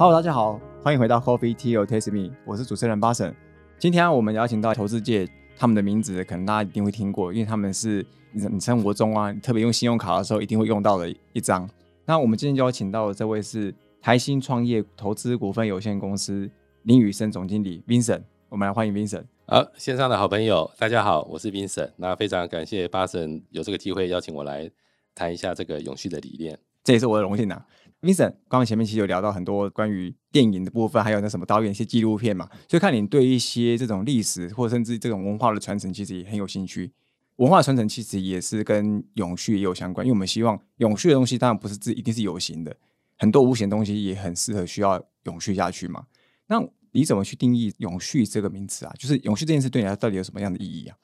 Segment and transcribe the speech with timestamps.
[0.00, 3.34] Hello，大家好，欢迎回到 Coffee Tea or Taste Me，我是主持人巴神。
[3.80, 11.68] 今天我们邀请到投资界，他们的名字可能大家一定会听过，因为他们是你你生活中啊，特别用信用卡的时候一定会用到的一张。
[12.04, 16.48] 那我们今天就要请到的这位是台新创业投资股份有限公司
[16.84, 19.24] 林宇生总经理 Vincent，我们来欢迎 Vincent。
[19.46, 21.90] 好，线上的好朋友，大家好，我是 Vincent。
[21.96, 24.70] 那非常感谢巴神有这个机会邀请我来
[25.16, 27.66] 谈一下这个永续的理念，这也是我的荣幸啊。
[28.00, 36.92] Vincent，刚刚前面其实有聊到很多关于电影的部分，还有那什么导演一些纪录片嘛，所以看你对一些这种历史或甚至这种文化的传承，其实也很有兴趣。
[37.36, 42.76] 文化传承其实也是跟永续也有相关，因为我们希望永续的东西当然不是自一定是有形的，
[43.16, 46.06] 很多无形的东西也很适合需要永续下去嘛。
[46.46, 46.60] 那
[46.92, 48.94] 你怎么去定义永续这个名词啊？
[48.98, 50.96] 就是永续这件事对你来到底有什么样的意义啊？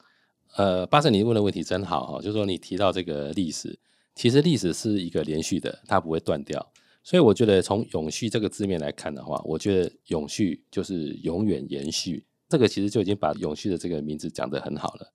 [0.55, 3.77] 呃，巴神，你问的问题真好哈，就是说你提到这个历史，
[4.13, 6.71] 其实历史是一个连续的，它不会断掉。
[7.05, 15.13] 所以我觉得从永续这个字面来看的话，我觉得永续就是永远延续，这个其实就已经把永续的这个名字讲得很好了。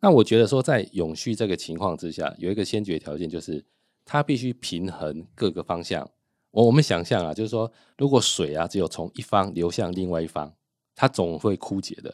[0.00, 3.64] 那我觉得说在永续这个情况之下，有一个先决条件就是
[4.04, 6.10] 它必须平衡各个方向。
[6.50, 10.52] 我我们想象啊，就是说如果水啊只有从一方流向另外一方，
[10.96, 12.12] 它总会枯竭的。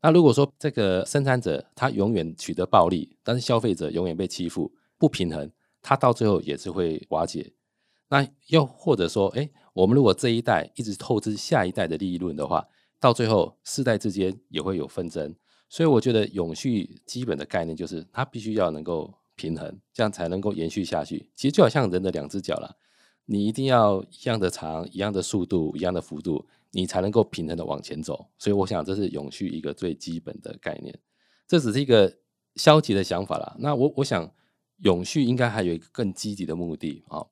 [0.00, 5.50] 那如果说这个生产者他永远取得暴利，但是消费者永远被欺负，不平衡，
[5.82, 7.52] 它到最后也是会瓦解。
[8.08, 12.66] 那又或者说，哎，我们如果这一代一直透支下一代的利润的话，
[13.00, 15.34] 到最后世代之间也会有纷争。
[15.68, 21.28] 所以我觉得永续基本的概念就是，它必须要能够平衡，这样才能够延续下去。
[21.34, 22.76] 其实就好像人的两只脚了，
[23.24, 28.28] 你一定要一样的长、一样的速度、一样的幅度，你才能够平衡的往前走。
[28.38, 30.96] 所以我想这是永续一个最基本的概念。
[31.48, 32.16] 这只是一个
[32.54, 33.56] 消极的想法啦。
[33.58, 34.32] 那我我想
[34.84, 37.26] 永续应该还有一个更积极的目的啊。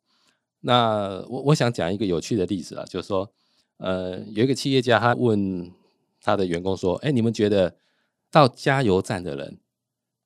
[0.67, 3.31] 那我我想讲一个有趣的例子啊，就是说，
[3.77, 5.71] 呃，有一个企业家他问
[6.23, 7.77] 他的员工说：“哎，你们觉得
[8.31, 9.59] 到加油站的人，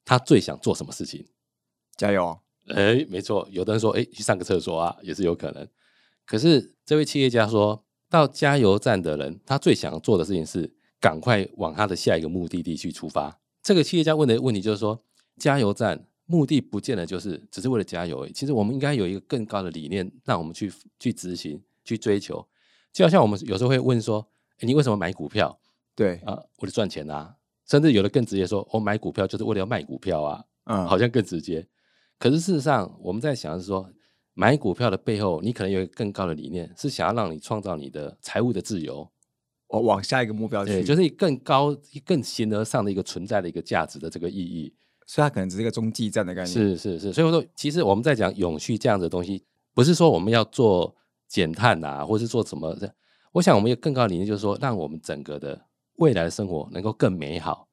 [0.05, 1.27] 他最想做什么事情？
[1.97, 2.39] 加油？
[2.69, 5.67] 哎，没错，有的人说：哎，去上个厕所啊，也是有可能。
[6.25, 13.41] 可是这位企业家说到加油站的人，他最想做的事情是赶快往他的下一个目的地去出发。
[13.61, 15.03] 这个企业家问的问题就是说，
[15.37, 16.07] 加油站。
[16.31, 22.47] 目的不见得就是只是为了加油，其实我们应该有一个更高的理念，让我们去去执行、去追求。
[22.93, 24.29] 就好像我们有时候会问说
[24.61, 25.59] ：“你为什么买股票？”
[25.97, 27.35] 对啊，为了赚钱啊。
[27.67, 31.67] 甚至有的更直接说：“我买股票就是为了要卖股票啊。”嗯，好像更直接。
[32.19, 33.91] 可是事实上，我们在想的是说，
[34.35, 39.11] 买股票的背后，你可能有一个更高的理念，是想要让你创造你的财务的自由，
[39.69, 41.75] 我往下一个目标去，就是更高、
[42.05, 44.75] 更形而上的一个存在的一个价值的这个意义。
[45.09, 46.53] 所以它可能只是一个中继站的概念。
[46.53, 49.43] 是是是，所以我说，其实我们在讲永续这样的东西，
[49.73, 50.95] 不是说我们要做
[51.27, 52.95] 减碳啊，或是做什么的。
[53.33, 57.67] 我想，我们有更高的理念，就是说，让我们整个的未来的生活能够更美好。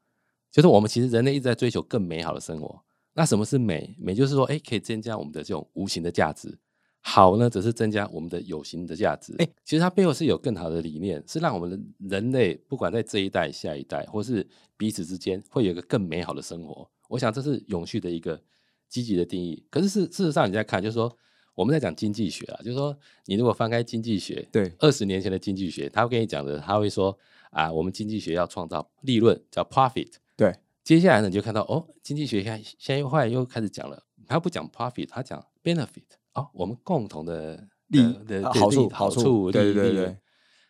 [0.49, 2.81] 就是我们其实人类一直在追求更美好的生活。
[3.13, 3.93] 那什么是美？
[3.99, 6.57] 美就是说，哎，可以增加我们的这种无形的价值。
[7.01, 9.35] 好呢，只是增加我们的有形的价值。
[9.39, 11.79] 哎，其实它背后是有更好的理念，是让我们的
[12.09, 14.47] 人类不管在这一代、下一代，或是
[14.77, 16.89] 彼此之间，会有一个更美好的生活。
[17.09, 18.41] 我想这是永续的一个
[18.87, 19.65] 积极的定义。
[19.69, 21.15] 可是事事实上，你在看，就是说
[21.53, 27.17] 我们在讲经济学啊，就是说你如果翻开经济学，对二十年前的经济学，他会跟你讲的，他会说
[27.51, 30.13] 啊，我们经济学要创造利润，叫 profit。
[30.35, 36.03] 对，接下来呢，你就看到哦，经济学看现在又后来又开始讲了，他不讲 profit，他讲 benefit。
[36.33, 40.17] 哦，我们共同的利的好处好处，对对对。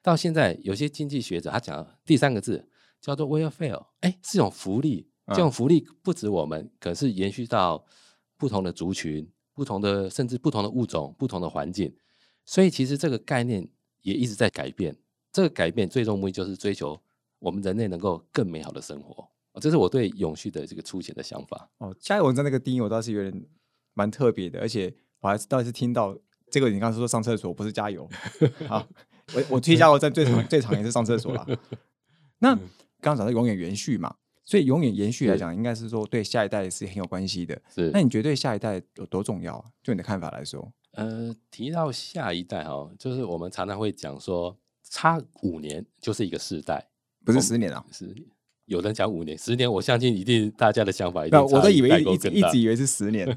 [0.03, 2.69] 到现在有些经济学者他讲第三个字
[3.01, 5.09] 叫做 welfare，哎，是一种福利。
[5.27, 7.83] 这种福利不止我们，可是延续到
[8.37, 11.95] 不同的族群、不同的甚至不同的物种、不同的环境，
[12.45, 13.67] 所以其实这个概念
[14.01, 14.95] 也一直在改变。
[15.31, 17.01] 这个改变最终目的就是追求
[17.39, 19.27] 我们人类能够更美好的生活。
[19.59, 21.69] 这是我对永续的这个粗浅的想法。
[21.77, 23.45] 哦，加油站那个定义我倒是有点
[23.93, 26.17] 蛮特别的，而且我还是倒是听到
[26.51, 28.07] 这个，你刚才说上厕所不是加油。
[28.67, 28.85] 好，
[29.33, 31.45] 我我去加油站最长最长也是上厕所了。
[32.39, 34.15] 那刚刚讲到永远延续嘛。
[34.45, 37.59] 所以永远延续来讲，应该是说对下一代是很有关系的。
[37.73, 39.59] 是，那你觉得对下一代有多重要？
[39.81, 46.87] 就你的看法来说，呃，提到下一代哈，就是我们常常会讲说，差五年就是一个世代，
[47.25, 48.15] 不是十年啊，是
[48.65, 51.39] 有人讲五年、十年，我相信一定大家的想法一定。
[51.39, 53.27] 我都以为一直一直以为是十年。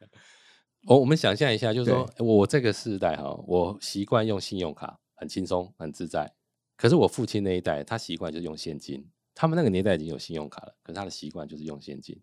[0.88, 6.32] 我我们想象一下，就是说我这个世代哈，我习惯用信用卡，很轻松、很自在。
[6.76, 9.06] 可是我父亲那一代，他习惯就是用现金。
[9.40, 12.14] 他们那个年代已经有信用卡了，可是他的习惯就是用现金。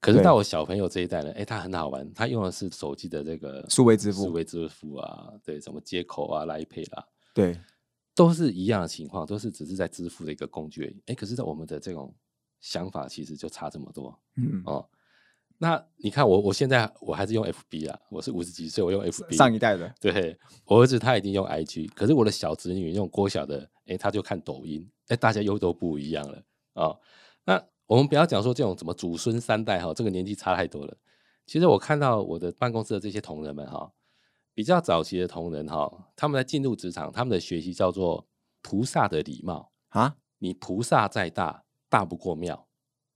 [0.00, 7.06] 可是到我小朋友这一代呢，哎，他很好玩，他用的是手机的这个数位支付、数位支付啊，对，什么接口啊、来配啦。
[7.32, 7.56] 对，
[8.12, 11.00] 都是一样的情况，都是只是在支付的一个工具而已。
[11.06, 12.12] 哎，可是，在我们的这种
[12.58, 14.84] 想法，其实就差这么多嗯，哦。
[15.62, 19.36] 那你看我，我现在我还是用 FB 啊，我是五十几岁，我用 FB。
[19.36, 26.36] 上一代的，对我儿子他已经用 IG，可是我的小侄女用郭小的，哎，他就看抖音，哎，大家又都不一样了
[26.72, 27.00] 啊、哦。
[27.44, 30.96] 那我们不要讲说这种怎么祖孙三代哈，这个年纪差太多了。
[31.46, 33.92] 其实我看到我的办公室的这些同仁们哈，
[34.54, 38.26] 比较早期的同仁哈，他们在进入职场，他们的学习叫做
[38.62, 40.16] 菩萨的礼貌啊。
[40.38, 42.66] 你菩萨再大，大不过庙，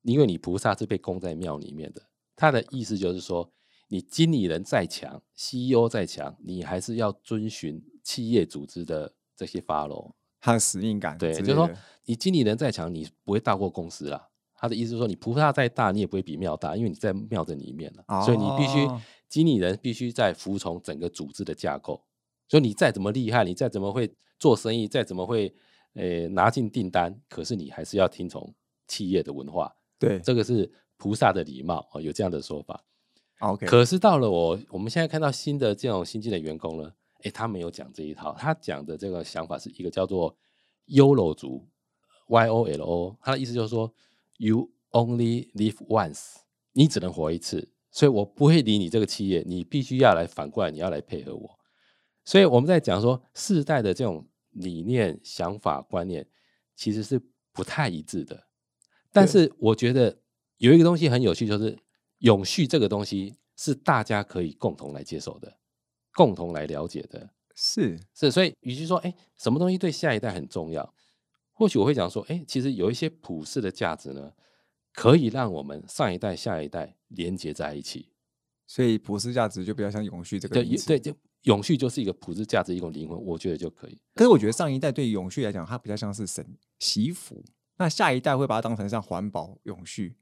[0.03, 2.01] 因为你菩萨是被供在庙里面的。
[2.37, 3.51] 他的意思就是说，
[3.89, 11.17] 你经理人再强，CEO 再强，你还是要遵循企业组织的这些 follow，他的使命感。
[11.19, 11.69] 对，就是说
[12.05, 14.29] 你经理人再强，你不会大过公司啦。
[14.59, 18.89] 他的意思是说，你菩萨再大，你也不会比庙大，因为你在庙的里面了，哦、所以你必须
[19.29, 22.03] 经理人必须在服从整个组织的架构。
[22.49, 25.55] 所以你再怎么厉害，你再怎么会做生意，再怎么会
[25.95, 28.55] 呃拿进订单，可是你还是要听从
[28.87, 29.75] 企业的文化。
[29.99, 32.85] 对，这个是菩萨的礼貌哦，有这样的说法。
[33.41, 40.35] OK，可是到了我我们现在看到新的这种新进的员工呢，诶，他没有讲这一套，他讲的这个想法是一个叫做
[40.87, 41.69] YOLO 族
[42.29, 43.93] ，Y O L O，他的意思就是说
[44.39, 46.37] ，You only live once，
[46.73, 51.59] 你只能活一次，所以我不会理你这个企业，你必须要来反过来，你要来配合我。
[52.25, 56.27] 所以我们在讲说世代的这种理念、想法、观念
[56.75, 57.21] 其实是
[57.53, 58.47] 不太一致的。
[59.13, 60.19] 但是我觉得
[60.59, 61.79] 有一个东西很有趣，就是
[62.19, 65.59] 永续这个东西是大家可以共同来接受的，
[66.15, 67.31] 共同来了解的。
[67.55, 70.95] 是是，所以与其说，哎，什么东西对下一代很重要，
[71.53, 74.33] 或许我会讲说，哎，其实有一些普世的价值呢，
[74.93, 78.11] 可以让我们上一代、下一代连接在一起。
[78.67, 83.99] 所以普世价值就比较像永续这个对对，就永续就是一个普世价值一种灵魂，我觉得就可以。
[84.15, 86.45] 可是我觉得上一代对永续来讲，它比较像是神
[86.79, 87.43] 祈福，
[87.79, 90.17] 那下一代会把它当成像环保永续，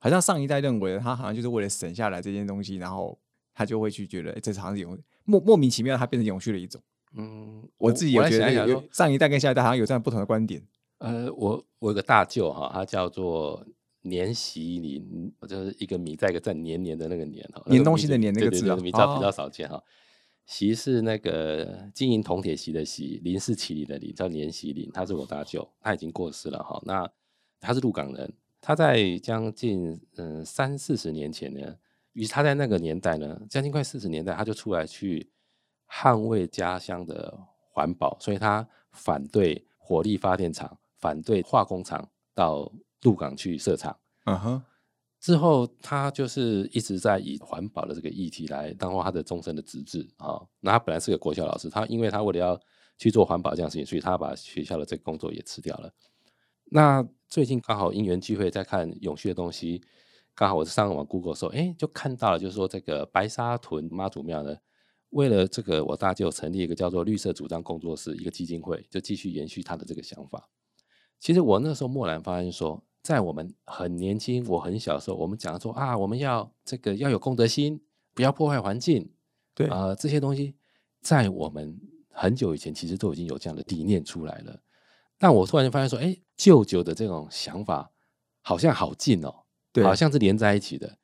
[0.00, 3.16] 好像上一代认为他好像就是为了省下来这件东西，然后
[3.54, 6.80] 他就会去觉得，哎，这好像是永莫莫名其妙，它变成永续的一种。
[7.14, 10.60] 嗯，我自己也觉得有有上一代跟下一代好像有这样不同的观点。
[10.98, 13.64] 呃，我我有个大舅哈，他叫做
[14.02, 19.82] 年习林，就是一个米在一个在年年的那个年哈，年东西的年那个字啊，米较比较少见哈。
[20.46, 26.80] 习是那个金银铜铁锡的锡，林是麒麟的麟，叫年习林，他是我大舅，他已经过世了哈。
[26.84, 27.08] 那
[27.60, 31.76] 他是鹿港人，他在将近嗯三四十年前呢，
[32.12, 35.30] 于是他在那个年代呢，将近快四十年代，他就出来去
[35.88, 37.38] 捍卫家乡的
[37.72, 42.70] 环保，所以他反对火力发电厂，反对化工厂到
[43.02, 43.96] 鹿港去设厂。
[44.24, 44.62] 嗯哼。
[45.20, 50.40] 之后，他就是一直在以环保的这个议题来当做他的终身的职志啊。
[50.60, 52.58] 那他本来是个国小老师，他因为他为了要
[52.96, 55.92] 去做环保这样事情，所以他把学校的这个工作也辞掉了。
[56.70, 59.82] 那最近刚好因缘聚会，在看永续的东西，
[60.34, 64.56] 刚好我是上网 Google 的时候，哎，就看到了，就是说这个白沙屯妈祖庙呢，
[65.10, 70.48] 为了这个我大舅成立一个叫做绿色主张工作室一个基金会，就继续延续他的这个想法。
[71.18, 72.82] 其实我那时候蓦然发现说。
[73.02, 77.80] 在我们很年轻、我很小的时候，我们讲说啊，我们要这个要有公德心，
[78.12, 79.10] 不要破坏环境，
[79.54, 80.54] 对啊、呃，这些东西
[81.00, 81.80] 在我们
[82.10, 84.60] 很久以前其实都已经有这样的理念出来了。
[85.22, 87.92] 但我突然就发现说，哎，舅舅的这种想法
[88.40, 90.96] 好像好近哦，对，好像是连在一起的。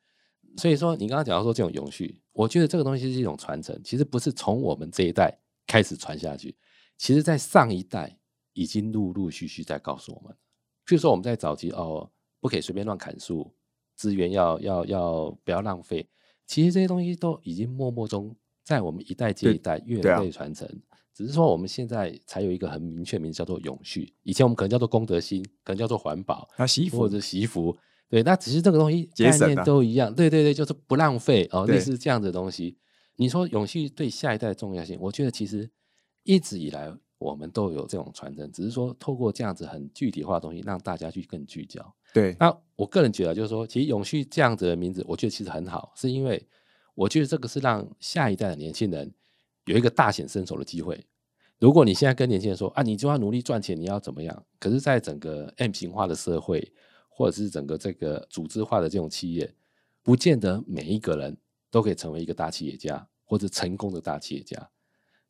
[0.57, 6.57] 所以说，你刚刚讲到说这种永续，我觉得这个东西是一种传承，其实不是从我们这一代开始传下去，
[6.97, 8.17] 其实在上一代
[8.53, 10.35] 已经陆陆续续在告诉我们。
[10.87, 12.09] 譬如说，我们在早期哦，
[12.39, 13.53] 不可以随便乱砍树，
[13.95, 16.09] 资源要要要不要浪费。
[16.47, 20.67] 其实这些东西都已经默默中在我们一代接一代越来越传承。
[21.17, 24.13] 啊、只是说我们现在才有一个很明确名字叫做永续。
[24.21, 27.75] 以前我们可能叫做公德心，可能叫做环保啊，惜福或者洗衣服。
[28.07, 30.13] 对，那只是这个东西概念都一样。
[30.13, 32.77] 对对对，就是不浪费哦，类似这样的东西。
[33.15, 35.69] 你说永续对下一代的重要性，我觉得其实
[36.23, 36.95] 一直以来。
[37.19, 41.83] 我们都有这种传承，只是说透过这样子很具体化的东西，让大家去更聚焦。
[42.13, 46.47] 对，那我个人觉得，就是说，其实永续这样子的名字，我觉得其实很好，是因为
[46.93, 49.11] 我觉得这个是让下一代的年轻人
[49.67, 51.05] 有一个大显身手的机会。
[51.59, 54.45] 如果你现在跟年轻人说啊，你就要努力赚钱，你要怎么样？
[54.59, 56.71] 可是，在整个 M 型化的社会，
[57.09, 59.53] 或者是整个这个组织化的这种企业，
[60.03, 61.35] 不见得每一个人
[61.71, 64.69] 都可以成为一个大企业家或者成功的大企业家。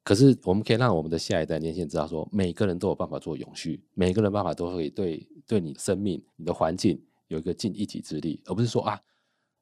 [0.04, 9.00] 可是，我们可以让我们的下一代年轻人知道，说每个人都有办法做永续，每个人办法都可以对对你生命、你的环境有一个尽一己之力，而不是说啊，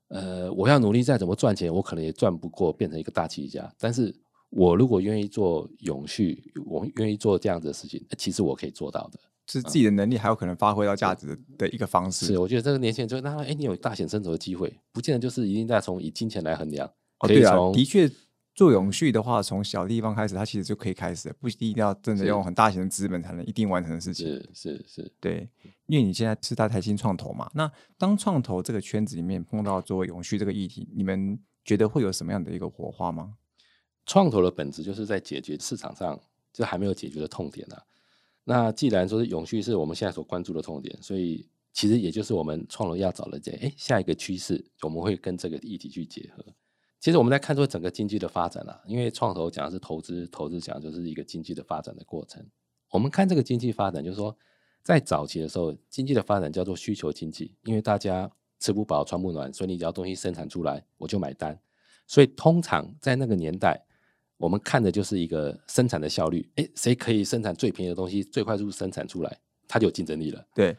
[0.07, 3.71] 呃，我要努力再怎么赚钱，我可能也赚不过变成一个大企业家。
[3.79, 4.15] 但是
[4.55, 9.19] 我如果愿意做永续，我愿意做这样子的事情，其实我可以做到的。
[9.47, 12.25] 是自己的能力还有可能发挥到价值的一个方式。
[12.25, 16.87] 是，我觉得这个年轻人就那哎，你有大显身手的机会，不见得就是一定在从以金钱来衡量。
[17.19, 18.09] 哦，对啊，的确
[18.55, 24.25] 做永续的话，从小地方开始，它其实就可以开始，不一定要真的用很大型的资本才能一定完成的事情。
[24.25, 25.47] 是是是，对，
[25.87, 33.33] 因为你现在是在台新创投嘛，那当创投这个圈子里面碰到做永续这个议题，你们觉得会有什么样的一个火花吗？
[34.05, 36.19] 创投的本质就是在解决市场上
[36.53, 37.83] 就还没有解决的痛点啊。
[38.43, 46.45] 那既然说是永续是我们现在所关注的痛点，所以其实也就是我们创投要找的这哎下一个趋势，我们会跟这个议题去结合。
[46.99, 52.45] 其实我们在看出整个经济的发展啊，因为创投讲的是投资，投资讲就是一个经济的发展的过程。
[52.91, 54.37] 我们看这个经济发展，就是说
[54.83, 61.59] 在早期的时候，经济的发展叫做需求经济，因为大家吃不饱穿不暖，所以你只要东西生产出来，我就买单。
[62.05, 63.83] 所以通常在那个年代。
[64.37, 70.45] 我们看的就是一个生产的效率，哎，谁可以生产最便宜的东西，最快速生产出来，它就有竞争力了。
[70.53, 70.77] 对。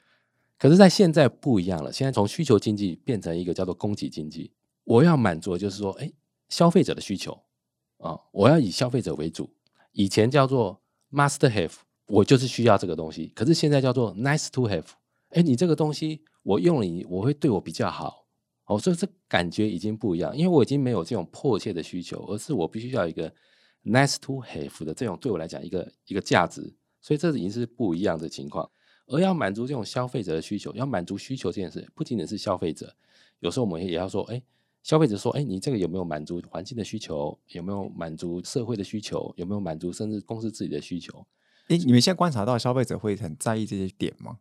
[0.58, 4.50] 可是，在现在不一样了，现在从需求经济变成一个叫做供给经济。
[4.84, 6.10] 我要满足的就是说，哎，
[6.48, 7.38] 消费者的需求
[7.98, 9.50] 啊，我要以消费者为主。
[9.92, 11.72] 以前叫做 master have，
[12.06, 13.32] 我就是需要这个东西。
[13.34, 14.84] 可是现在叫做 nice to have，
[15.30, 18.25] 哎，你这个东西我用了你，我会对我比较好。
[18.66, 23.32] 哦，所以这感觉已经不一样，因为我已经没有这种迫切的需求，而是我必须要一个
[23.84, 28.68] nice to have 的这种对我来讲一个一个价值，所以这已经是不一样的情况。
[29.06, 32.92] 而要满足这种消费者的需求，要满足需求这件事，不仅仅是消费者，
[33.38, 34.42] 有时候我们也要说，哎，
[34.82, 37.38] 消费者说，哎，你这个有没有满足环境的需求？
[37.52, 39.32] 有没有满足社会的需求？
[39.36, 41.24] 有没有满足甚至公司自己的需求？
[41.68, 44.38] 哎，你们现在观察到消费者会很在意这些点吗？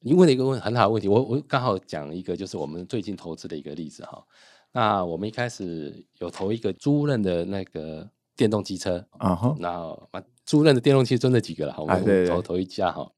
[0.00, 4.24] 你问了一个问很好的问题，我我刚好讲一个，就是我们最近投资的一个例子哈。
[4.72, 9.96] 那我们一开始有投一个租赁的那个电动机车啊哈，那
[10.44, 13.10] 租赁的电动汽车那几个了，我们投投一家哈。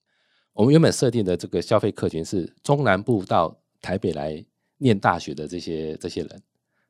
[0.53, 4.45] 我们原本设定的这个消费客群是中南部到台北来
[4.79, 6.43] 念大学的这些这些人，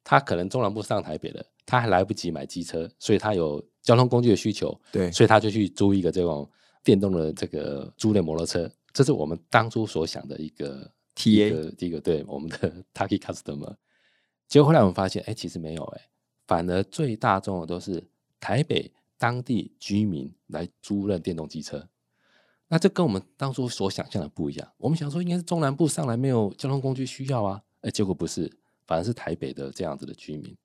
[0.04, 6.48] 他可能中南部上台北了，他还来不及买机车，所以他有交通工具的需求，对，所以他就去租一个这种
[6.84, 8.70] 电动的这个租赁摩托车。
[8.98, 13.76] 这是我们当初所想的一个 T A，第一个对我们的 Target Customer。
[14.48, 16.08] 结果后来我们发现，哎，其实没有，哎，
[16.48, 18.02] 反而最大众的都是
[18.40, 21.88] 台北当地居民来租赁电动机车。
[22.66, 24.68] 那这跟我们当初所想象的不一样。
[24.78, 28.50] 我们想说应该是中南部上来没有交通工具需要啊，哎，结果不是，
[28.84, 30.56] 反而是台北的这样子的居民。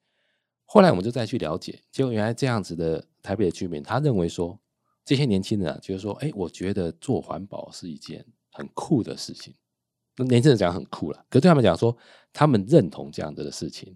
[0.65, 4.59] 后来我们就再去了解，结果原来这样子的台北的居民，他认为说。
[5.05, 9.53] 这些年轻人啊，就是说，哎，我觉得做环保是一件很酷的事情。
[10.15, 11.95] 那年轻人讲很酷了，可对他们讲说，
[12.31, 13.95] 他们认同这样子的事情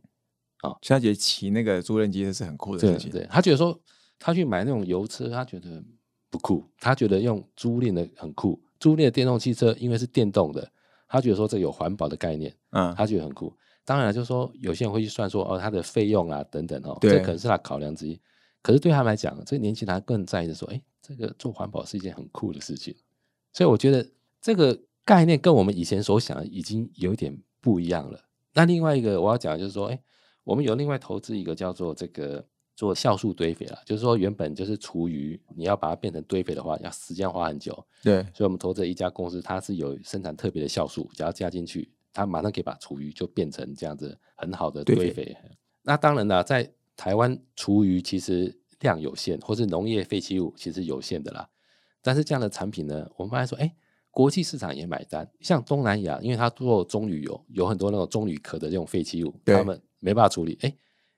[0.61, 0.75] 啊。
[0.81, 3.11] 所以他觉得骑那个租赁机车是很酷的事情。
[3.11, 3.79] 对，他觉得说，
[4.17, 5.81] 他去买那种油车，他觉得
[6.29, 6.67] 不酷。
[6.79, 8.59] 他觉得用租赁的很酷。
[8.79, 10.69] 租赁的电动汽车，因为是电动的，
[11.07, 13.55] 他觉得说这有环保的概念，嗯，他觉得很酷。
[13.85, 18.19] 当然，就是说有些人会去算说，哦，它的费用啊等等哦，这可能是他考量之一。
[18.61, 20.81] 可是对他来讲，这个年轻人更在意的说，哎。
[21.07, 22.93] 这个做环保是一件很酷的事情，
[23.53, 24.05] 所以我觉得
[24.41, 28.19] 这个概念跟我们以前所想的已经有一点不一样了。
[28.53, 29.97] 那另外一个我要讲的就是说，哎，
[30.43, 32.45] 我们有另外投资一个叫做这个
[32.75, 37.85] 做酵素堆肥了，就是说原本就是厨余，你要把它变成堆肥的话，要时间花很久。
[38.03, 45.37] 对，所以我们投资一家公司，它是有生产特别的酵素，只要加进去，它马上可以把厨余就变成这样子很好的堆肥。
[45.83, 48.59] 那当然了，在台湾厨余其实。
[48.79, 51.50] 量有限，或是农业废弃物其实有限的啦。
[52.01, 53.75] 但是这样的产品呢，我们发现说，哎，
[54.12, 55.29] 国际市场也买单。
[55.41, 60.57] 像东南亚，因为它做棕榈油，有很多那种棕榈壳的这种废弃物，他们没办法处理。
[60.62, 60.74] 哎，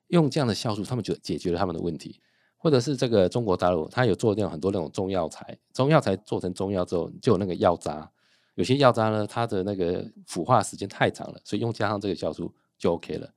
[0.07, 2.19] 用这样的酵素，他们就解决了他们的问题。
[2.57, 8.09] 或者是这个中国大陆，它有做那种很多那种中药材，中药材做成中药之后，就有那个药渣。
[8.55, 13.31] 有些药渣呢，它的那个腐化时间太长了，所以用加上这个酵素就 OK 了。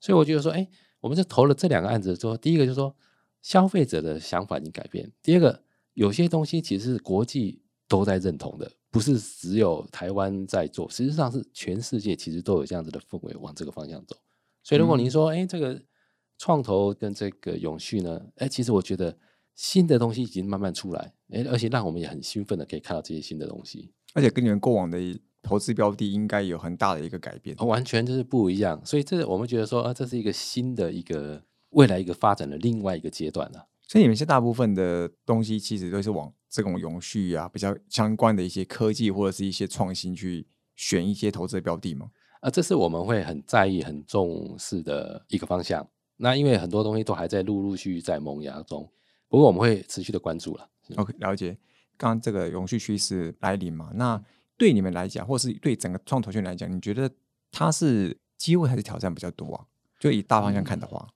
[0.00, 0.66] 所以我觉得说，哎，
[1.00, 2.94] 我们就投了这两个案子，说第一个就是说。
[3.44, 5.12] 消费者的想法已经改变。
[5.22, 14.16] 第二个，有些东西其实是国际都在认同的，不是只有台湾在做，实际上是全世界其实都有这样子的氛围往这个方向走。
[14.62, 15.78] 所以，如果您说，哎，这个
[16.38, 19.14] 创投跟这个永续呢，哎，其实我觉得
[19.54, 24.98] 新的东西已经慢慢出来，哎，而且让我们也很兴奋的可以看到这些新的东西，而且跟你们过往的
[25.42, 28.80] 投资标的应该有很大的一个改变，完全就是不一样。
[28.86, 31.42] 所以，这我们觉得说，啊，这是一个新的一个。
[31.74, 42.10] 未来一个发展的另外一个阶段了，所以你们现在大部分的东西其实都是往这种永续啊比较相关的一些科技或者是一些创新去选一些投资的标的吗？
[42.40, 45.88] 啊，这是我们会很在意、很重视的一个方向。
[46.16, 48.88] 那因为很多东西都还在陆陆续续在萌芽中，
[49.28, 50.68] 不过我们会持续的关注了。
[50.96, 51.56] OK，了解。
[51.96, 54.22] 刚刚这个永续趋势来临嘛，那
[54.56, 57.10] 对你们来讲，或是对整个创投圈来讲，你觉得
[57.50, 59.64] 它是机会还是挑战比较多啊？
[59.98, 61.08] 就以大方向看的话，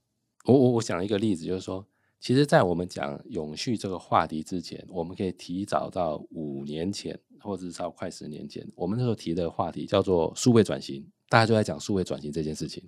[0.48, 1.86] 我我我讲一个例子，就是说，
[2.18, 12.82] 其实，在我们讲永续这个话题之前，我们可以提早到五年前，或者是到快十年前，我们那时候提的话题叫做数位转型，大家就在讲数位转型这件事情。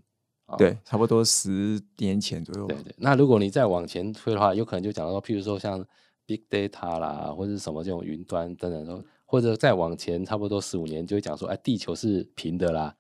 [0.46, 2.66] 啊对，差不多十年前左右。
[2.66, 5.86] 对对，那如果你再往前推的话，有可能就讲到，譬如说像
[6.26, 12.96] big data 啦，或者是什么这种云端等等，或者再往前差不多十五年，就会讲说，哎，地球是平的啦。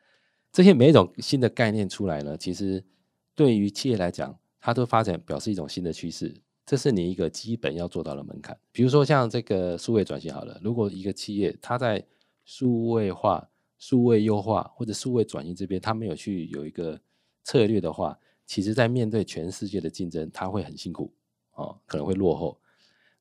[0.52, 2.84] 这些每一种新的概念出来呢，其实
[3.34, 6.34] 对于企业来讲，它都发展表示一种新的趋势，
[6.66, 8.56] 这是你一个基本要做到的门槛。
[8.70, 12.04] 比如说像这个数位转型好了，如果一个企业它在
[12.44, 13.48] 数位化、
[13.78, 17.00] 数位优化或者数位转型这边，它没有去有一个
[17.42, 21.12] 策略的话，其实在面对全世界的竞争，它会很辛苦
[21.54, 22.60] 哦，可能会落后。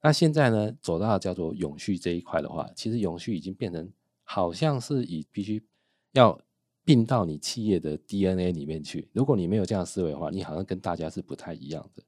[0.01, 3.91] 那现在呢，走到叫做永续这一块的话，其实永续已经变成
[4.24, 5.63] 好像是以必须
[6.13, 6.39] 要
[6.89, 9.08] 并到你企业的 DNA 里面去。
[9.13, 12.01] 如果你没有这样思维的话，你好像跟大家是不太一样的。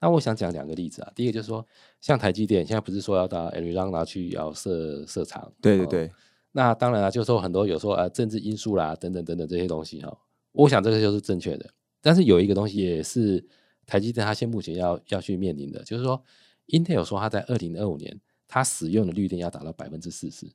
[0.00, 1.62] 那我想讲两个例子啊，第一个就是说，
[2.00, 6.10] 像台积电现在不是说要到 Arizona 去要设设厂，哦对对对，
[6.52, 10.18] 那当然了，就是说很多有时候呃政治因素啦，等等等等这些东西哈、
[10.52, 11.68] 我想这个就是正确的。
[12.00, 13.46] 但是有一个东西也是
[13.84, 16.24] 台积电它现目前要要去面临的，就是说
[16.68, 20.50] Intel 说它在二零二五年它使用的绿电要达到百分之四十。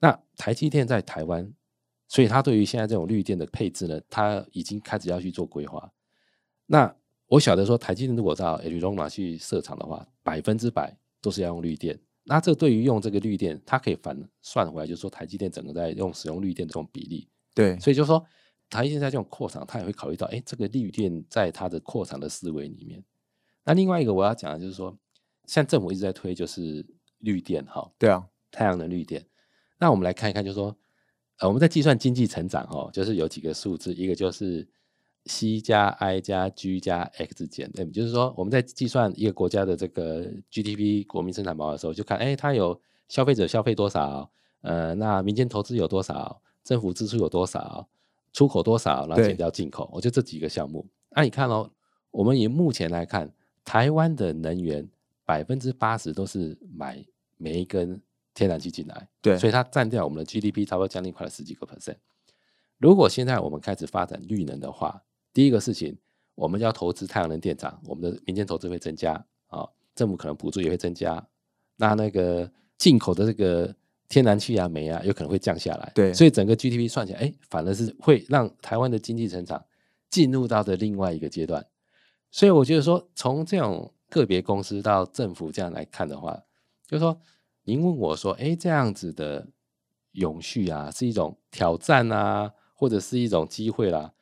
[0.00, 1.50] 那台积电在台湾，
[2.12, 5.90] 所以它对于现在这种绿电的配置呢，它已经开始要去做规划。
[6.66, 6.94] 那
[7.26, 11.98] 我晓得说，台积电如果到 Arizona 去设厂的话，百分之百都是要用绿电。
[12.24, 17.26] 那这对于用这个绿电，它可以反算回来，就是说台积电整个在用使用绿电的这种比例。
[17.54, 18.22] 对，所以就说
[18.68, 23.02] 台积电在这种扩厂，它也会考虑到，哎，这个绿电在它的扩厂的思维里面。
[23.64, 24.94] 那另外一个我要讲的就是说，
[25.46, 26.84] 像政府一直在推就是
[27.20, 29.24] 绿电哈，对啊，太阳能绿电。
[29.78, 30.76] 那我们来看一看，就是说，
[31.38, 34.66] 呃，我们在计算经济成长哦，就是有几个数字，一个就是
[35.26, 44.30] C 加 I 加 G 加 X 减 M，就是说我们在计算一个国家的这个 GDP 国民生产毛的时候，就看，哎，它有消费者消费多少，
[44.62, 47.88] 呃，那民间投资有多少，政府支出有多少，
[48.32, 50.86] 出口多少，然后减掉进口，我就这几个项目。
[51.10, 51.70] 那、你看哦，
[52.10, 53.32] 我们以目前来看，
[53.64, 54.88] 台湾的能源
[55.24, 57.04] 百分之八十都是买
[57.36, 58.00] 煤跟
[58.34, 61.96] 天然气进来，对所以它占掉我们的 GDP 差不多将近快了十几个 percent。
[62.78, 65.96] 如果现在我们开始发展绿能的话，第一个事情，
[66.34, 69.12] 我们要投资太阳能电厂，我们的民间投资会增加
[69.46, 71.24] 啊，政府可能补助也会增加，
[71.76, 73.74] 那那个进口的这个
[74.08, 75.92] 天然气啊、煤啊，有可能会降下来。
[75.94, 79.64] 对所以整个 GDP 算起来，哎，反而是会让台湾的经济成长
[80.10, 81.64] 进入到的另外一个阶段。
[82.30, 86.42] 所以我觉得说，从这种个别公司到政府这样来看的话，
[86.86, 87.20] 就是说，
[87.64, 89.48] 您问我说，哎，这样子的
[90.12, 94.12] 永续啊，是一种挑战啊，或者是一种机会啦？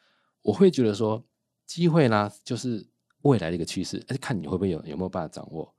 [0.42, 1.24] 我会觉得说，
[1.66, 2.86] 机会呢，就是
[3.22, 5.74] 未来的一个趋势，而且看你会不会有有没有办法掌握。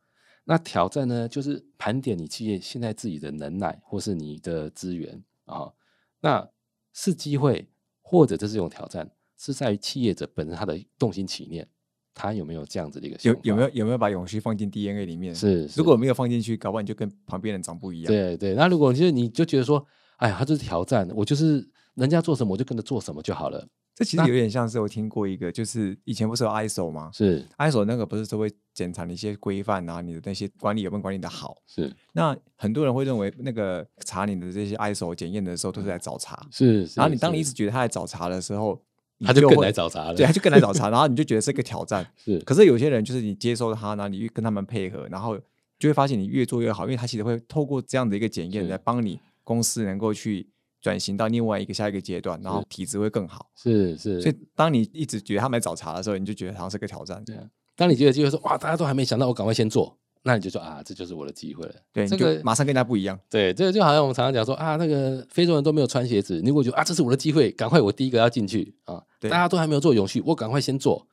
[0.46, 5.72] 那挑战呢，就是盘点你企业现在自己的能耐或是你的资源啊。
[6.20, 6.50] 那
[6.94, 7.70] 是机会，
[8.02, 11.68] 或者这是一种挑战，是在于企业者本身他的动心起念，
[12.14, 15.34] 他有没有这样子的一个有有没有有没有把永续放进 DNA 里面？
[15.34, 18.08] 是是如果没有放进去，搞不好你就跟旁边人长不一样。
[18.08, 19.86] 对对，那如果就是你就觉得说，
[20.18, 23.68] 哎呀，他就是挑战，我就是人家做什么我就跟着做什么就好了。
[23.94, 31.58] 这其实有点像是我听过一个，就是以前不是有 ISO 吗是？ISO 那个不是都会检查你一些规范啊，你的那些管理有没有管理的好？
[31.68, 38.82] 是那很多人会认为那个查你的这些 ISO 检验的时候都是在找茬，是，是然后你当你一直觉得他在找茬的时候，你
[39.26, 42.06] 他就更会来找茬了，对，他就更来找茬，然后你就觉得是一个挑战。
[42.18, 42.40] 是。
[42.40, 45.38] 可是有些人就是你接受他，然后你越跟他们配合，然后
[45.80, 48.70] 就会发现你越做越好，因为他其实会透过这样的一个检验是。
[48.70, 50.48] 来帮你公司能够去
[50.82, 53.50] 转型到另外一个下一个阶段，然后体质会更好。
[53.56, 57.24] 是是，所以当你一直觉得他们来找茬的时候，你就觉得好像是个挑战。
[57.26, 57.44] 对啊。
[57.76, 61.76] 当你觉得就会说哇，大家都还没想到，我赶快先做，那你就说啊，这就是我的机会了。
[61.92, 63.20] 对，这个马上跟人家不一样。
[63.30, 71.08] 对，这个就好像我们常常讲说啊，那个非洲人都没有穿鞋子，你如果觉得啊，这是我的机会，赶快我第一个要进去啊，对大家都还没有做永续，我赶快先做。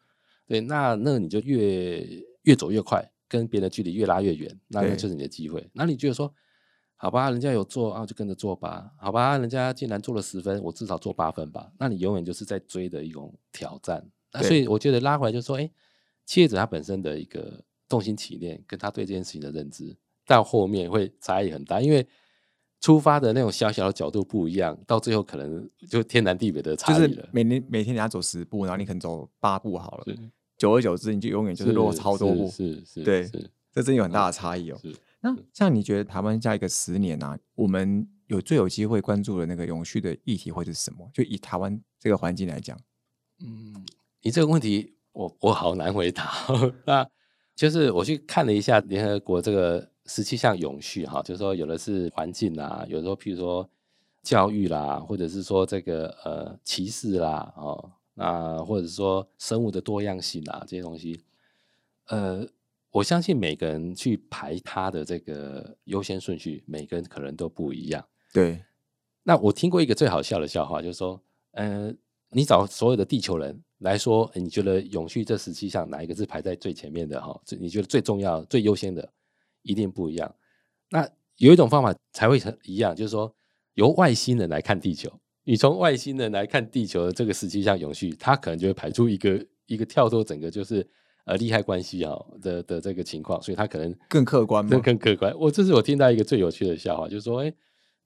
[0.46, 2.06] 对，那那你就越
[2.42, 5.68] 越走越快，跟别人的距离越拉越远，那那就是你的机会。
[5.72, 6.32] 那你觉得说，
[6.96, 8.90] 好吧，人家有做啊，就跟着做吧。
[8.98, 11.70] 好吧，人家竟然做了十分，我至少做八分吧。
[11.78, 14.06] 那你永远就是在追的一种挑战。
[14.32, 15.70] 那所以我觉得拉回来就是说，哎，
[16.24, 19.96] 企业者他本身的一个动心起念，跟他对这件事情的认知，
[20.26, 22.06] 到后面会差异很大，因为
[22.80, 27.08] 出发的那种小小的角度不一样，到最后可能就天南地北的差异了。
[27.08, 30.16] 就是每年每天你要走十步，然后你可能走八步好了，
[30.56, 32.48] 久而久之你就永远就是落超多步。
[32.48, 34.78] 是是是，对是这真有很大的差异哦。
[34.80, 41.10] 是那像你觉得台湾下一个十年啊，我们有最有机会关注的那个永续的议题会是什么？
[41.12, 42.78] 就以台湾这个环境来讲，
[43.40, 43.84] 嗯，
[44.22, 46.30] 你这个问题我我好难回答。
[46.86, 47.08] 那
[47.58, 53.68] 就是我去看了一下联合国这个十七项永续哈，就是说有的是环境啊，有时候譬如说
[54.22, 61.20] 教育啦，或者是说这个呃歧视啦，哦，那或者是说生物的多样性啊这些东西，
[62.06, 62.46] 呃，
[62.92, 68.06] 我相信每个人去排他的这个优先顺序，每个人可能都不一样。
[68.32, 68.62] 对，
[69.24, 71.92] 那我听过一个最好笑的笑话，就是说，呃，
[72.30, 77.40] 你找所有的地球人来说，你觉得永续这十七项哪一个是排在最前面的哈？
[77.44, 79.08] 最你觉得最重要、最优先的，
[79.62, 80.34] 一定不一样。
[80.90, 83.32] 那有一种方法才会成一样，就是说
[83.74, 85.08] 由外星人来看地球，
[85.44, 90.84] 你从外星人来看地球的这个十七项永续，它可能就会排出一个一个跳脱整个就是
[91.24, 94.82] 呃利害关系哈的的这个情况，所以它可能更客观嘛更。
[94.82, 95.32] 更客观。
[95.38, 97.54] 我这是我听到一个最有趣的笑话，就是说，哎，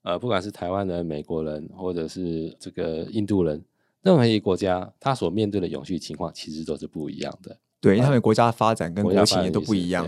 [0.03, 3.63] 呃，不管是台湾人、美国人，或者是这个印度人，
[4.03, 10.07] 任何一个国家，它所面对的永续情况其实都是不一样的，对，因为他们国家发展跟国家国情也发展也是都不一样。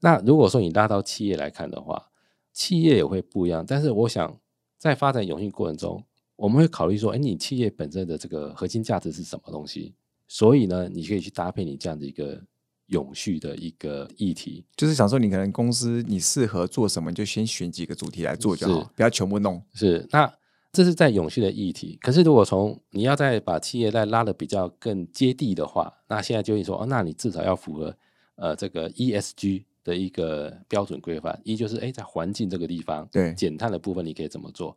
[0.00, 2.10] 那如果说你拉到企业来看的话，
[2.52, 3.64] 企业也会不一样。
[3.66, 4.38] 但是我想，
[4.78, 6.02] 在发展永续过程中，
[6.36, 9.94] 我们会考虑说，哎，你企业本身的这个核心价值是什么东西？
[10.26, 12.40] 所以呢，你可以去搭配你这样的一个
[12.86, 14.64] 永续的一个议题。
[14.76, 19.62] 就是想说，你可能公司你适合做什么，你就先选几个主题来做就好是，不要全部弄。
[19.74, 20.32] 是，那
[20.72, 21.98] 这是在永续的议题。
[22.00, 27.96] 可是如果从你要再把企业再拉的比较更接地的话，那现在就会说，哦，那你至少要符合
[28.36, 31.40] 呃这个 ESG 的一个标准规范。
[31.44, 34.76] 一就是哎，在环境这个地方，对减碳的部分你可以怎么做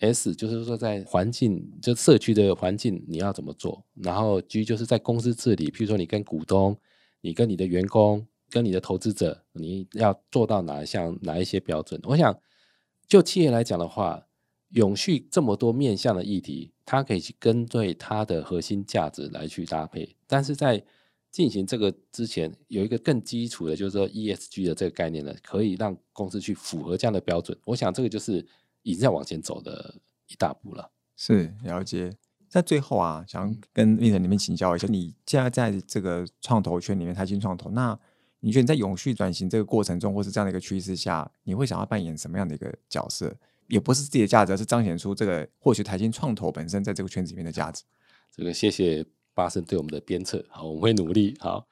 [0.00, 3.84] ？S 就是说在环境就社区的环境你要怎么做？
[3.94, 6.76] 然后 G 就是在公司治理，譬如说你跟股东、
[7.20, 12.00] 你跟你的员工、跟你的投资者，你要做到哪一项哪一些标准？
[12.04, 12.36] 我想
[13.06, 14.26] 就企业来讲的话，
[14.72, 20.16] 永续这么多面向的议题，它可以去跟对它的核心价值来去搭配。
[20.26, 20.82] 但是在
[21.30, 27.56] 进行这个之前，有一个更基础的，就是说 ESG 的这个概念呢，可以让公司去符合这样的标准。
[27.64, 28.46] 我想这个就是
[28.82, 29.94] 已经在往前走的
[30.28, 30.90] 一大步了。
[31.16, 32.16] 是了解。
[32.48, 37.98] 在最后啊，想跟 Vincent 里面请教一下，你现在在这个创投圈里面，台新创投，那
[38.40, 43.34] 你觉得你在永续转型这个过程中，或是这样的一个趋势下，你会想要扮演什么样的一个角色？
[43.72, 47.82] 也不是自己的价值，而是彰显出这个或许台新创投本身在这个圈子里面的价值。
[48.30, 51.34] 这个谢谢巴生对我们的鞭策，好，我们会努力。
[51.40, 51.66] 好，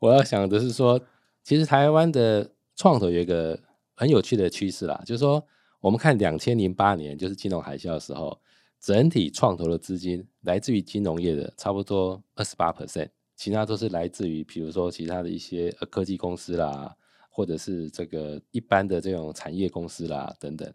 [0.00, 1.00] 我要想的是说，
[1.44, 3.56] 其实台湾的创投有一个
[3.94, 5.46] 很有趣的趋势啦，就是说，
[5.78, 8.36] 我们看两千零八年就是金融海啸的时候，
[8.80, 16.96] 整体创投的资金来自于金融业的差不多二十八 percent，其他都是来自于比如说其他的一些呃科技公司啦，
[17.30, 20.74] 或者是这个一般的这种产业公司啦等等。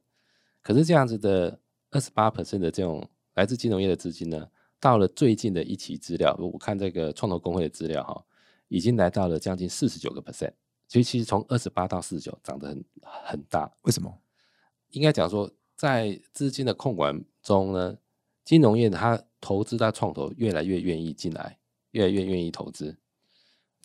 [0.61, 1.59] 可是这样子的
[1.91, 4.47] 二十八 percent 的这种来自金融业的资金呢，
[4.79, 8.23] 到了最近的一期资料，我看这个创投工会的资料哈，
[8.67, 10.53] 已经来到了将近四十九个 percent，
[10.87, 13.71] 所以其实从二十八到四十九涨得很很大。
[13.81, 14.19] 为什么？
[14.91, 17.97] 应该讲说，在资金的控管中呢，
[18.43, 21.59] 金融业它投资它创投越来越愿意进来，
[21.91, 22.97] 越来越愿意投资。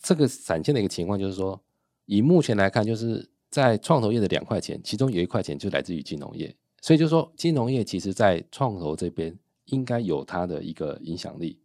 [0.01, 1.63] 这个闪现的一个情况就是说，
[2.05, 11.59] 以目前来看，就是在创投业的两块钱，其中有一块钱就来自于金融业，所以就说金融业其实在创投这边应该有它的一个影响力。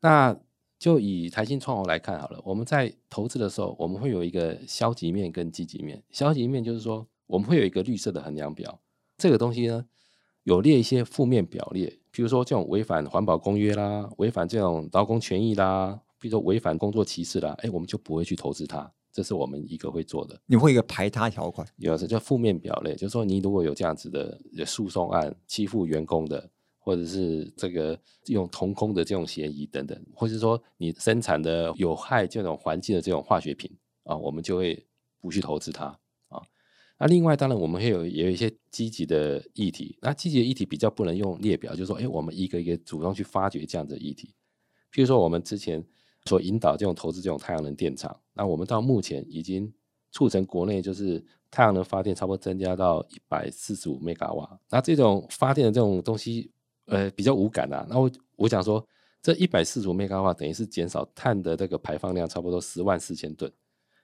[0.00, 0.34] 那
[0.78, 6.02] 就以台新创投来看好了，我们在投资的时候，我们会有一个消极面跟积极面。
[6.08, 8.80] 消极面就是说，我们会有一个绿色的衡量表，
[9.18, 9.84] 这个东西呢
[10.44, 20.40] 有列一些负面表列，比如说这种违反环保公约啦，违反这种劳工权益啦，比如说违反工作歧视啦，哎，我们就不会去投资它，这是我们一个会做的。
[20.46, 21.66] 你会一个排他条款？
[21.76, 33.70] 有的是叫负面表类，就是说你如果有这样子的诉讼案欺负员工的，或者是这个用同工的这种嫌疑等等，或者是说你生产的有害这种环境的这种化学品
[34.04, 34.86] 啊，我们就会
[35.20, 35.86] 不去投资它
[36.28, 36.42] 啊。
[36.98, 44.34] 那另外，当然我们会有也有一些积极的议题，那积极的议题比较不能用列表，就是说，哎，我们一个一个主动去发掘这样的议题。
[44.92, 45.84] 譬如说，我们之前
[46.26, 49.72] 所引导这种投资这种太阳能电厂，那我们到目前已经
[50.12, 54.60] 促成国内就是太阳能发电差不多增加到一百四十五 mega 瓦。
[54.68, 56.50] 那这种发电的这种东西，
[56.86, 57.86] 呃，比较无感啊。
[57.88, 58.86] 那我我想说，
[59.22, 63.50] 这一百四十五 mega 瓦等于是减少碳的这个排放量差不多十万四千吨，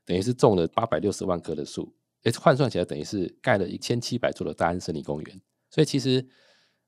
[0.05, 1.93] 等于是种了八百六十万棵的树。
[2.23, 5.41] 诶，换算起来等于是盖了一千七百座的大安森林公园。
[5.71, 6.27] 所以其实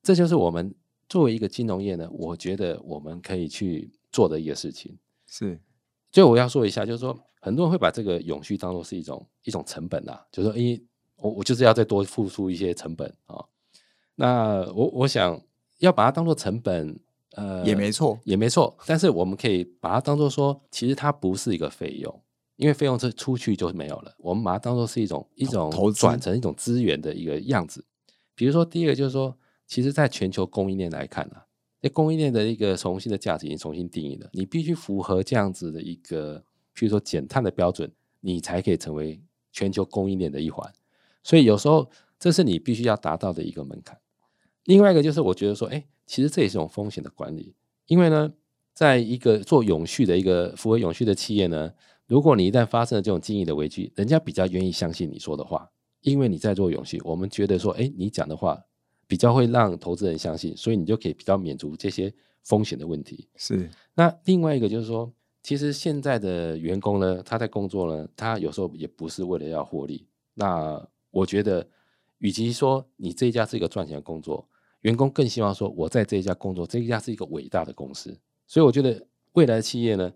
[0.02, 0.74] 这就是我们
[1.08, 4.98] 作为一个金融业呢，我觉得我们可以去做的一个事情。
[5.28, 5.60] 是
[6.10, 10.82] 所以我要说一下，就是说，很多人会把这个永续当做是一种一种成本啊，就是说，诶，
[11.16, 13.44] 我我就是要再多付出一些成本啊。
[14.14, 15.40] 那我我想
[15.78, 16.98] 要把它当做成本，
[17.32, 18.76] 呃，也没错，也没错。
[18.86, 22.22] 但是我们可以把它当做说，其实它不是一个费用，
[22.56, 24.14] 因为费用是出去就没有了。
[24.18, 27.84] 我们把它当做是一种一种投转成一种资源的一个样子。
[28.34, 29.36] 比如说，第一个就是说，
[29.66, 31.44] 其实在全球供应链来看啊，
[31.80, 36.38] 那供应链的一个重新的价值已经重新定义了，你必须符合这样子的一个，
[36.74, 39.20] 譬如说减碳的标准，你才可以成为
[39.52, 40.72] 全球供应链的一环。
[41.22, 41.88] 所以有时候
[42.18, 43.98] 这是你必须要达到的一个门槛。
[44.64, 47.54] 另外一个就是，我觉得说，哎，其实这也是种风险的管理，
[47.86, 48.32] 因为呢，
[48.74, 51.72] 在一个做永续的一个符合永续的企业呢，
[52.06, 55.70] 如果你一旦发生了这种经营的危机，人家比较愿意相信你说的话，
[56.02, 58.62] 因为你在做永续，我们觉得说，哎，你讲的话
[59.08, 63.26] 比较会让投资人相信，所以你就可以比较免除这些风险的问题。
[63.34, 65.10] 是那另外一个就是说，
[65.42, 70.06] 其实现在的员工呢，他在工作呢，他有时候也不是为了要获利。
[70.34, 71.66] 那我觉得，
[72.18, 74.46] 与其说你这一家是一个赚钱的工作，
[74.82, 78.16] 员工更希望说我在这一家工作，这一家是一个伟大的公司。
[78.46, 80.12] 所以我觉得未来的企业呢，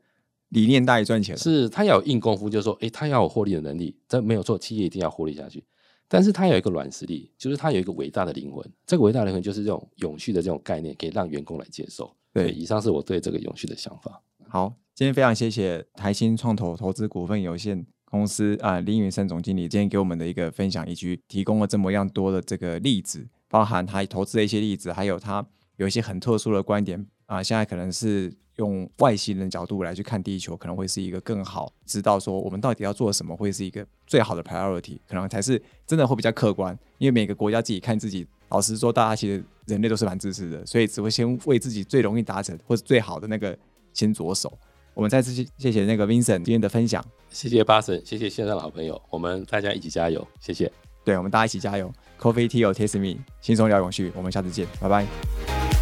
[0.51, 5.65] 理念大于赚钱，是他要有硬功夫，就是说，诶，他要有获利的能力，这没有错，企业一定要获利下去。
[6.13, 8.63] 但是它有一个软实力，就是它有一个伟大的灵魂。
[8.87, 12.15] 这个伟大的灵魂就是这种永续的这种概念，可以让员工来接受。
[12.35, 14.23] 对以上是我对这个永续的想法。
[14.47, 25.47] 好，今天非常谢谢台新创投投资股份有限公司啊、林云生总经理今天给我们的一个分享，以及提供了这么样多的这个例子，包含他投资的一些例子，还有他
[25.77, 38.27] 有一些很特殊的观点啊、现在可能是用外星人角度来去看地球，可能会是一个更好知道说我们到底要做什么，会是一个最好的 priority，可能才是真的会比较客观，因为每个国家自己看自己。
[38.51, 43.59] 老实说，大家其实人类都是蛮自私的，所以只会先为自己最容易达成或者最好的那个
[43.95, 44.53] 先着手。
[44.93, 50.71] 我们再次谢谢谢那个 Vincent 今天的分享，谢谢巴神，谢谢线上的好朋友，我们大家一起加油，谢谢。
[51.03, 51.91] 对我们大家一起加油。
[52.21, 55.82] Coffee Tea or Taste Me，轻松聊永续，我们下次见，拜拜。